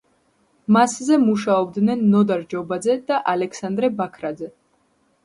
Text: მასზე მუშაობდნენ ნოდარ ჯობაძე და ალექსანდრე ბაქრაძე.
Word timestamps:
მასზე 0.77 1.19
მუშაობდნენ 1.25 2.01
ნოდარ 2.13 2.41
ჯობაძე 2.53 2.97
და 3.13 3.21
ალექსანდრე 3.35 3.91
ბაქრაძე. 4.01 4.51